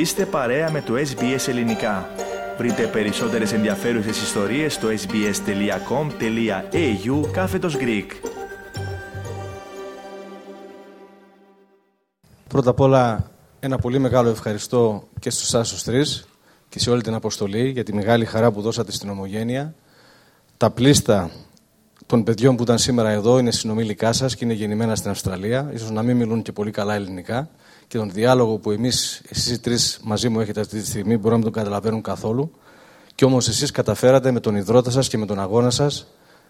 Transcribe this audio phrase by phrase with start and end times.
[0.00, 2.08] Είστε παρέα με το SBS Ελληνικά.
[2.58, 5.30] Βρείτε περισσότερες ενδιαφέρουσες ιστορίες στο sbs.com.au
[7.32, 8.06] κάθετος Greek.
[12.48, 16.26] Πρώτα απ' όλα ένα πολύ μεγάλο ευχαριστώ και στους άσους τρεις
[16.68, 19.74] και σε όλη την αποστολή για τη μεγάλη χαρά που δώσατε στην Ομογένεια.
[20.56, 21.30] Τα πλήστα
[22.10, 25.72] των παιδιών που ήταν σήμερα εδώ είναι συνομιλικά σας και είναι γεννημένα στην Αυστραλία.
[25.78, 27.48] σω να μην μιλούν και πολύ καλά ελληνικά.
[27.86, 31.30] Και τον διάλογο που εμείς, εσείς οι τρεις μαζί μου έχετε αυτή τη στιγμή, μπορούμε
[31.30, 32.50] να μην τον καταλαβαίνουν καθόλου.
[33.14, 36.06] Και όμως εσείς καταφέρατε με τον υδρότα σας και με τον αγώνα σας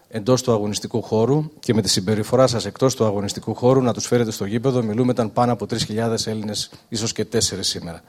[0.07, 4.07] εντός του αγωνιστικού χώρου και με τη συμπεριφορά σας εκτός του αγωνιστικού χώρου να τους
[4.07, 4.83] φέρετε στο γήπεδο.
[4.83, 8.01] Μιλούμε, ήταν πάνω από 3.000 Έλληνες, ίσως και 4 σήμερα.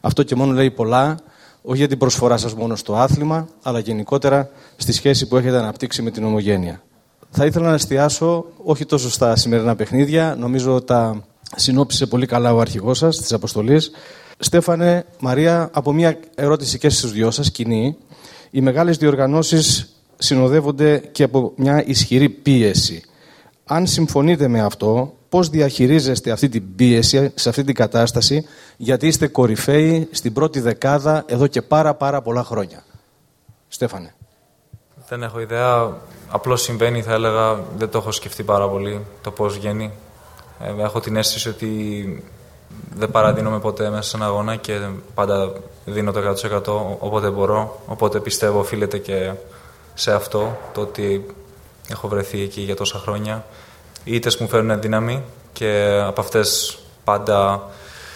[0.00, 1.18] Αυτό και μόνο λέει πολλά,
[1.62, 6.02] όχι για την προσφορά σας μόνο στο άθλημα, αλλά γενικότερα στη σχέση που έχετε αναπτύξει
[6.02, 6.80] με την ομογένεια.
[7.38, 11.24] Θα ήθελα να εστιάσω όχι τόσο στα σημερινά παιχνίδια, νομίζω τα
[11.56, 13.90] συνόψισε πολύ καλά ο αρχηγός σας της αποστολής.
[14.38, 17.96] Στέφανε, Μαρία, από μια ερώτηση και στους δυο σας, κοινή.
[18.50, 19.88] Οι μεγάλες διοργανώσεις
[20.18, 23.02] συνοδεύονται και από μια ισχυρή πίεση.
[23.64, 28.44] Αν συμφωνείτε με αυτό, πώς διαχειρίζεστε αυτή την πίεση, σε αυτή την κατάσταση,
[28.76, 32.84] γιατί είστε κορυφαίοι στην πρώτη δεκάδα εδώ και πάρα πάρα πολλά χρόνια;
[33.68, 34.14] Στέφανε.
[35.08, 35.96] Δεν έχω ιδέα.
[36.30, 39.92] Απλώς συμβαίνει, θα έλεγα, δεν το έχω σκεφτεί πάρα πολύ το πώς βγαίνει.
[40.60, 42.24] Ε, έχω την αίσθηση ότι
[42.94, 44.80] δεν παραδίνομαι ποτέ μέσα σε ένα αγώνα και
[45.14, 45.52] πάντα
[45.84, 46.66] δίνω το 100%
[46.98, 47.80] όποτε μπορώ.
[47.86, 49.32] Οπότε πιστεύω οφείλεται και
[49.94, 51.26] σε αυτό, το ότι
[51.88, 53.44] έχω βρεθεί εκεί για τόσα χρόνια.
[54.04, 57.62] Οι ήττες μου φέρνουν δύναμη και από αυτές πάντα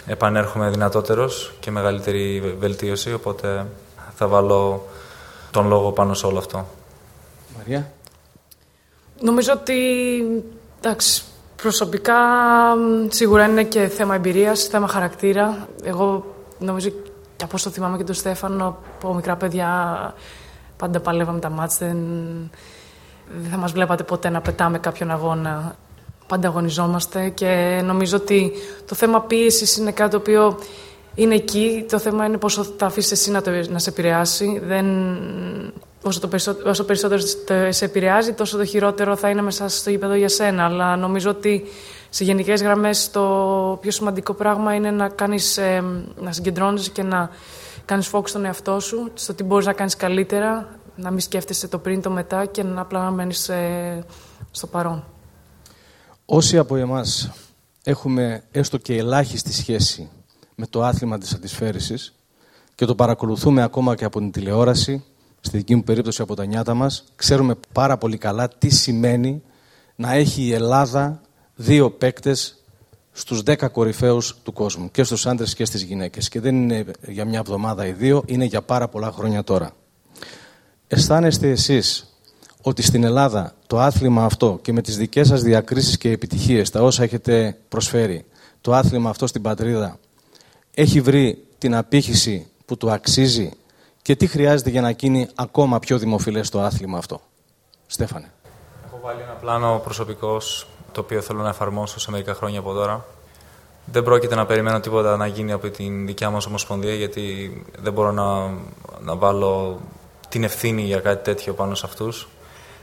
[0.06, 3.66] επανέρχομαι δυνατότερος και μεγαλύτερη βελτίωση, οπότε
[4.16, 4.88] θα βάλω
[5.50, 6.66] τον λόγο πάνω σε όλο αυτό.
[7.56, 7.92] Μαρία.
[9.20, 9.76] Νομίζω ότι,
[10.80, 11.22] εντάξει,
[11.56, 12.16] προσωπικά
[13.08, 15.68] σίγουρα είναι και θέμα εμπειρίας, θέμα χαρακτήρα.
[15.82, 16.88] Εγώ νομίζω
[17.36, 20.14] και από όσο θυμάμαι και τον Στέφανο, από μικρά παιδιά
[20.76, 21.98] πάντα παλεύαμε τα μάτς, δεν,
[23.40, 25.76] δεν θα μας βλέπατε ποτέ να πετάμε κάποιον αγώνα.
[26.26, 28.52] Πάντα αγωνιζόμαστε και νομίζω ότι
[28.86, 30.58] το θέμα πίεσης είναι κάτι το οποίο
[31.14, 31.86] είναι εκεί.
[31.88, 34.60] Το θέμα είναι πόσο θα αφήσεις εσύ να, το, να σε επηρεάσει.
[34.64, 34.86] Δεν,
[36.02, 37.22] όσο, το περισσότερο, όσο περισσότερο
[37.70, 40.64] σε επηρεάζει, τόσο το χειρότερο θα είναι μέσα στο γήπεδο για σένα.
[40.64, 41.64] Αλλά νομίζω ότι
[42.08, 45.84] σε γενικές γραμμές το πιο σημαντικό πράγμα είναι να, κάνεις, ε,
[46.16, 47.30] να συγκεντρώνεσαι και να
[47.84, 51.78] κάνεις φόκου στον εαυτό σου, στο τι μπορείς να κάνεις καλύτερα, να μην σκέφτεσαι το
[51.78, 54.04] πριν, το μετά και να απλά να μένεις ε,
[54.50, 55.04] στο παρόν.
[56.24, 57.30] Όσοι από εμάς
[57.82, 60.10] έχουμε έστω και ελάχιστη σχέση
[60.54, 62.14] με το άθλημα της αντισφαίρησης
[62.74, 65.04] και το παρακολουθούμε ακόμα και από την τηλεόραση,
[65.40, 69.42] στη δική μου περίπτωση από τα νιάτα μας, ξέρουμε πάρα πολύ καλά τι σημαίνει
[69.96, 71.20] να έχει η Ελλάδα
[71.54, 72.54] δύο παίκτες
[73.12, 76.28] στους δέκα κορυφαίους του κόσμου, και στους άντρες και στις γυναίκες.
[76.28, 79.72] Και δεν είναι για μια εβδομάδα ή δύο, είναι για πάρα πολλά χρόνια τώρα.
[80.86, 82.14] Αισθάνεστε εσείς
[82.62, 86.82] ότι στην Ελλάδα το άθλημα αυτό και με τις δικές σας διακρίσεις και επιτυχίες, τα
[86.82, 88.24] όσα έχετε προσφέρει,
[88.60, 89.98] το άθλημα αυτό στην πατρίδα
[90.74, 93.50] έχει βρει την απήχηση που του αξίζει
[94.02, 97.20] και τι χρειάζεται για να γίνει ακόμα πιο δημοφιλές το άθλημα αυτό;
[97.86, 98.32] Στέφανε.
[98.86, 103.04] Έχω βάλει ένα πλάνο προσωπικός το οποίο θέλω να εφαρμόσω σε μερικά χρόνια από τώρα.
[103.84, 108.12] Δεν πρόκειται να περιμένω τίποτα να γίνει από την δικιά μας Ομοσπονδία γιατί δεν μπορώ
[108.12, 108.46] να,
[109.00, 109.80] να βάλω
[110.28, 112.28] την ευθύνη για κάτι τέτοιο πάνω σε αυτούς.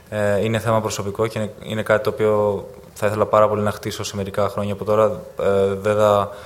[0.08, 3.70] Ε, είναι θέμα προσωπικό και είναι, είναι, κάτι το οποίο θα ήθελα πάρα πολύ να
[3.70, 5.20] χτίσω σε μερικά χρόνια από τώρα.
[5.40, 6.36] Ε, δεν θα ε,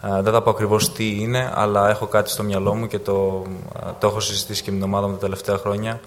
[0.00, 3.42] δεν θα πω ακριβώς τι είναι, αλλά έχω κάτι στο μυαλό μου και το,
[3.86, 6.00] ε, το έχω συζητήσει και με την ομάδα μου τα τελευταία χρόνια.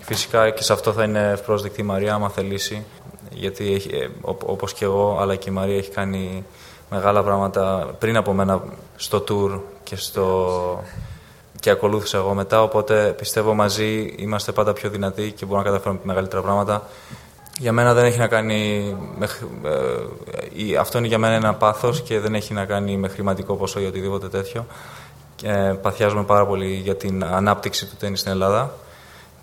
[0.00, 2.84] Φυσικά και σε αυτό θα είναι ευπρόσδεκτη η Μαρία, άμα θελήσει.
[3.30, 6.44] Γιατί έχει, ε, όπως και εγώ, αλλά και η Μαρία έχει κάνει
[6.90, 8.62] μεγάλα πράγματα πριν από μένα
[8.96, 10.82] στο tour και, στο...
[11.60, 12.62] και ακολούθησα εγώ μετά.
[12.62, 16.82] Οπότε πιστεύω μαζί είμαστε πάντα πιο δυνατοί και μπορούμε να καταφέρουμε μεγαλύτερα πράγματα.
[17.58, 18.96] Για μένα δεν έχει να κάνει.
[19.18, 19.28] Με,
[19.62, 23.80] ε, αυτό είναι για μένα ένα πάθος και δεν έχει να κάνει με χρηματικό ποσό
[23.80, 24.66] ή οτιδήποτε τέτοιο.
[25.42, 28.74] Ε, παθιάζουμε πάρα πολύ για την ανάπτυξη του τέννη στην Ελλάδα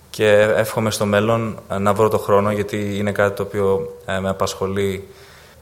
[0.09, 4.29] και εύχομαι στο μέλλον να βρω το χρόνο γιατί είναι κάτι το οποίο ε, με
[4.29, 5.07] απασχολεί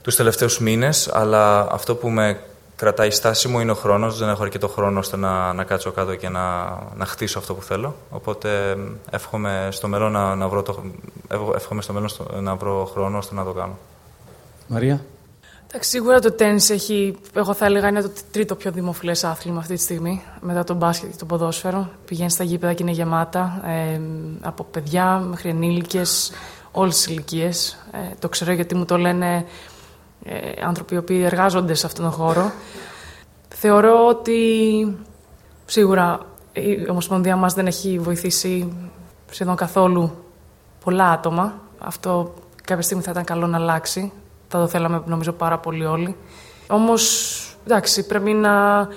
[0.02, 2.40] τους τελευταίους μήνες αλλά αυτό που με
[2.80, 6.16] κρατάει στάση μου είναι ο χρόνος, δεν έχω αρκετό χρόνο ώστε να, να κάτσω κάτω
[6.16, 7.96] και να, να χτίσω αυτό που θέλω.
[8.10, 8.78] Οπότε
[9.10, 10.84] εύχομαι στο μέλλον να, να, βρω, το,
[11.56, 12.10] εύχομαι στο μέλλον
[12.40, 13.78] να βρω χρόνο ώστε να το κάνω.
[14.68, 15.02] Μαρία;
[15.68, 19.76] Εντάξει, σίγουρα το τέννις έχει, εγώ θα έλεγα, είναι το τρίτο πιο δημοφιλές άθλημα αυτή
[19.76, 21.90] τη στιγμή, μετά το μπάσκετ και το ποδόσφαιρο.
[22.06, 24.02] Πηγαίνει στα γήπεδα και είναι γεμάτα, ε,
[24.42, 26.32] από παιδιά μέχρι ενήλικες,
[26.72, 27.78] όλες τις ηλικίες.
[27.92, 29.46] Ε, το ξέρω γιατί μου το λένε
[30.24, 32.52] ε, άνθρωποι οι οποίοι εργάζονται σε αυτόν τον χώρο.
[33.50, 34.48] Θεωρώ ότι
[35.70, 36.20] Σίγουρα
[36.54, 38.74] η Ομοσπονδία μας δεν έχει βοηθήσει
[39.32, 40.24] σχεδόν καθόλου
[40.84, 41.54] πολλά άτομα.
[41.80, 42.34] Αυτό
[42.64, 44.12] κάποια στιγμή θα ήταν καλό να αλλάξει.
[44.48, 46.16] Θα το θέλαμε νομίζω πάρα πολύ όλοι.
[46.68, 48.88] Όμως, εντάξει, πρέπει να...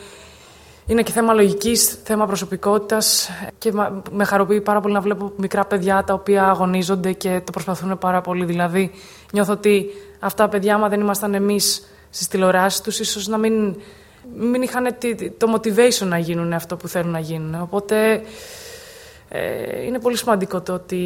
[0.86, 3.72] Είναι και θέμα λογικής, θέμα προσωπικότητας και
[4.10, 8.20] με χαροποιεί πάρα πολύ να βλέπω μικρά παιδιά τα οποία αγωνίζονται και το προσπαθούν πάρα
[8.20, 8.44] πολύ.
[8.44, 8.90] Δηλαδή,
[9.32, 9.86] νιώθω ότι
[10.18, 13.76] αυτά τα παιδιά, άμα δεν ήμασταν εμείς στις τηλεοράσεις τους, ίσως να μην,
[14.36, 14.96] μην είχαν
[15.38, 17.60] το motivation να γίνουν αυτό που θέλουν να γίνουν.
[17.62, 18.20] Οπότε, ε,
[19.86, 20.96] είναι πολύ σημαντικό το ότι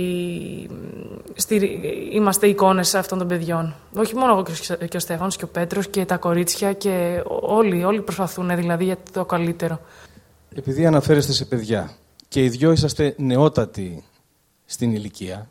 [2.13, 3.75] είμαστε εικόνες αυτών των παιδιών.
[3.97, 4.43] Όχι μόνο εγώ
[4.89, 8.97] και ο Στέφανος και ο Πέτρος και τα κορίτσια και όλοι, όλοι προσπαθούν δηλαδή για
[9.13, 9.81] το καλύτερο.
[10.55, 11.91] Επειδή αναφέρεστε σε παιδιά
[12.29, 14.05] και οι δυο είσαστε νεότατοι
[14.65, 15.49] στην ηλικία,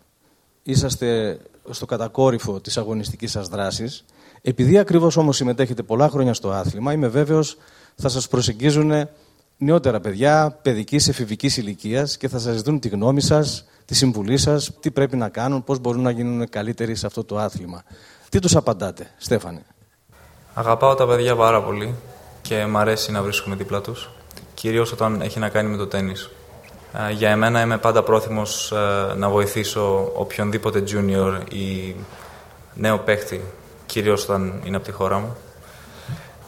[0.63, 1.39] είσαστε
[1.69, 4.06] στο κατακόρυφο της αγωνιστικής σας δράσης,
[4.42, 7.57] επειδή ακριβώς όμως συμμετέχετε πολλά χρόνια στο άθλημα, είμαι βέβαιος
[7.95, 9.10] θα σας προσεγγίζουν
[9.57, 14.72] νεότερα παιδιά παιδικής εφηβικής ηλικίας και θα σας ζητούν τη γνώμη σας, τη συμβουλή σας,
[14.80, 17.84] τι πρέπει να κάνουν, πώς μπορούν να γίνουν καλύτεροι σε αυτό το άθλημα.
[18.30, 19.66] Τι τους απαντάτε, Στέφανε;
[20.54, 21.96] Αγαπάω τα παιδιά πάρα πολύ
[22.42, 24.10] και μ' αρέσει να βρίσκομαι δίπλα τους,
[24.54, 26.13] κυρίως όταν έχει να κάνει με το τέννη.
[27.10, 31.96] Ε, για εμένα είμαι πάντα πρόθυμος ε, να βοηθήσω οποιονδήποτε junior ή
[32.74, 33.42] νέο παίχτη,
[33.86, 35.36] κυρίως όταν είναι από τη χώρα μου.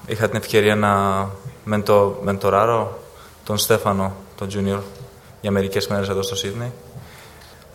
[0.07, 1.25] Είχα την ευκαιρία να
[1.67, 2.99] μεντο, μεντοράρω
[3.43, 4.81] τον Στέφανο, τον Junior,
[5.41, 6.71] για μερικές μέρες εδώ στο Σίδνεϊ.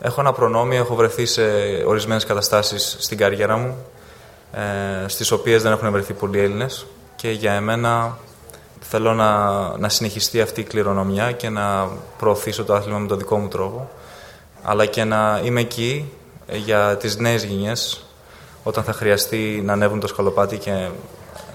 [0.00, 1.42] Έχω ένα προνόμιο, έχω βρεθεί σε
[1.86, 3.76] ορισμένες καταστάσεις στην καριέρα μου,
[4.52, 6.86] ε, στις οποίες δεν έχουν βρεθεί πολλοί Έλληνες
[7.16, 8.18] και για εμένα
[8.80, 13.38] θέλω να, να συνεχιστεί αυτή η κληρονομιά και να προωθήσω το άθλημα με τον δικό
[13.38, 13.90] μου τρόπο,
[14.62, 16.12] αλλά και να είμαι εκεί
[16.46, 18.04] για τις νέες γενιές
[18.62, 20.88] όταν θα χρειαστεί να ανέβουν το σκαλοπάτι και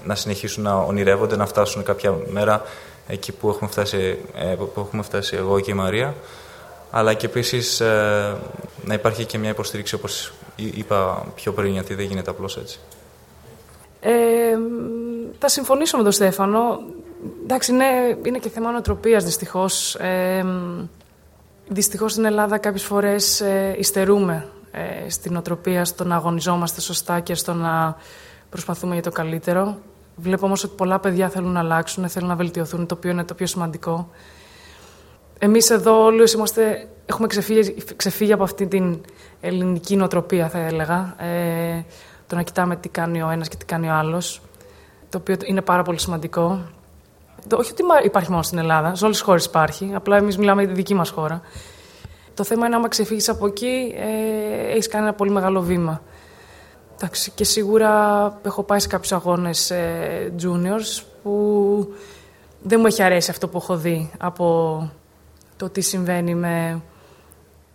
[0.04, 2.62] να συνεχίσουν να ονειρεύονται, να φτάσουν κάποια μέρα
[3.06, 6.14] εκεί που έχουμε φτάσει, ε, που έχουμε φτάσει εγώ και η Μαρία.
[6.90, 8.36] Αλλά και επίσης ε,
[8.84, 12.78] να υπάρχει και μια υποστήριξη, όπως είπα πιο πριν, γιατί δεν γίνεται απλώς έτσι.
[14.00, 14.10] Ε,
[15.38, 16.80] θα συμφωνήσω με τον Στέφανο.
[17.42, 19.94] Εντάξει, ναι, είναι και θέμα νοοτροπίας δυστυχώς.
[19.94, 20.44] Ε,
[21.68, 27.34] δυστυχώς στην Ελλάδα κάποιες φορές ε, υστερούμε ε, στην νοοτροπία, στο να αγωνιζόμαστε σωστά και
[27.34, 27.96] στο να
[28.50, 29.78] προσπαθούμε για το καλύτερο.
[30.16, 33.34] Βλέπω όμως ότι πολλά παιδιά θέλουν να αλλάξουν, θέλουν να βελτιωθούν, το οποίο είναι το
[33.34, 34.08] πιο σημαντικό.
[35.38, 39.00] Εμείς εδώ όλοι είμαστε, έχουμε ξεφύγει, ξεφύγει από αυτή την
[39.40, 41.14] ελληνική νοοτροπία, θα έλεγα.
[41.18, 41.84] Ε,
[42.26, 44.40] το να κοιτάμε τι κάνει ο ένας και τι κάνει ο άλλος.
[45.08, 46.60] Το οποίο είναι πάρα πολύ σημαντικό.
[47.46, 49.90] Το, όχι ότι υπάρχει μόνο στην Ελλάδα, σε όλες τις χώρες υπάρχει.
[49.94, 51.40] Απλά εμείς μιλάμε για τη δική μας χώρα.
[52.34, 56.02] Το θέμα είναι άμα ξεφύγεις από εκεί, ε, έχεις κάνει ένα πολύ μεγάλο βήμα.
[57.00, 61.94] Εντάξει, και σίγουρα έχω πάει σε κάποιους αγώνες ε, juniors που
[62.62, 64.90] δεν μου έχει αρέσει αυτό που έχω δει από
[65.56, 66.82] το τι συμβαίνει με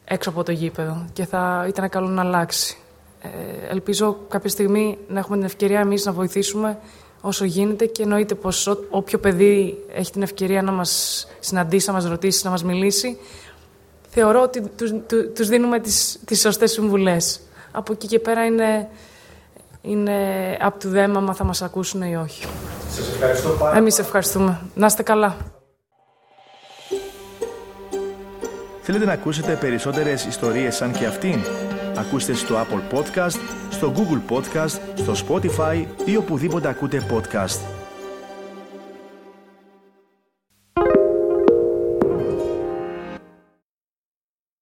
[0.06, 2.78] έξω από το γήπεδο και θα ήταν καλό να αλλάξει.
[3.22, 3.30] Ε,
[3.70, 6.80] ελπίζω κάποια στιγμή να έχουμε την ευκαιρία εμείς να βοηθήσουμε
[7.22, 12.06] όσο γίνεται και εννοείται πως όποιο παιδί έχει την ευκαιρία να μας συναντήσει, να μας
[12.06, 13.18] ρωτήσει, να μας μιλήσει
[14.14, 14.92] θεωρώ ότι τους,
[15.36, 17.42] τους δίνουμε τις, τις σωστές συμβουλές.
[17.72, 18.90] Από εκεί και πέρα είναι
[19.86, 20.14] είναι
[20.62, 22.46] από του δέμα μα θα μας ακούσουν ή όχι.
[22.90, 24.62] Σας ευχαριστώ πάρα Εμείς ευχαριστούμε.
[24.75, 25.36] Να είστε καλά.
[28.82, 31.40] Θέλετε να ακούσετε περισσότερες ιστορίες σαν και αυτήν;
[31.98, 37.73] Ακούστε στο Apple Podcast, στο Google Podcast, στο Spotify ή οπουδήποτε ακούτε podcast.